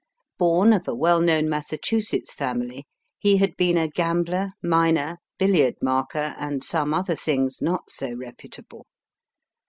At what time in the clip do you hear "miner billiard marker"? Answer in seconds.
4.63-6.33